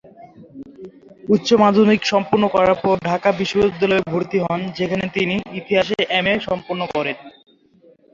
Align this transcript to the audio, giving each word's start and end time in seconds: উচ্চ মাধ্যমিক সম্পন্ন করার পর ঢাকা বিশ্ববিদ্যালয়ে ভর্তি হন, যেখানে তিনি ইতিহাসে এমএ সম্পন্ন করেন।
উচ্চ 1.25 1.49
মাধ্যমিক 1.63 2.01
সম্পন্ন 2.11 2.43
করার 2.55 2.75
পর 2.83 2.95
ঢাকা 3.09 3.29
বিশ্ববিদ্যালয়ে 3.39 4.07
ভর্তি 4.11 4.37
হন, 4.45 4.59
যেখানে 4.77 5.05
তিনি 5.15 5.35
ইতিহাসে 5.59 5.97
এমএ 6.19 6.35
সম্পন্ন 6.47 6.81
করেন। 6.95 7.17